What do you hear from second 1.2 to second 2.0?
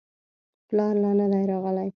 دی راغلی.